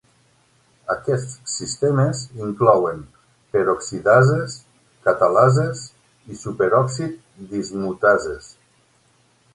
[0.93, 3.03] Aquests sistemes inclouen
[3.57, 4.57] peroxidases,
[5.09, 5.85] catalases
[6.33, 8.53] i superòxid dismutases.